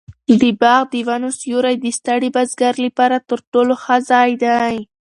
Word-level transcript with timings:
د 0.41 0.41
باغ 0.61 0.83
د 0.93 0.95
ونو 1.07 1.29
سیوری 1.39 1.75
د 1.79 1.85
ستړي 1.99 2.29
بزګر 2.35 2.73
لپاره 2.85 3.17
تر 3.29 3.39
ټولو 3.51 3.73
ښه 3.83 3.97
ځای 4.11 4.31
دی. 4.43 4.75